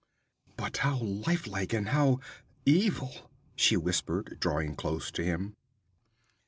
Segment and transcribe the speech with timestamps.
[0.57, 2.21] 'But how life like and how
[2.65, 5.55] evil!' she whispered, drawing close to him.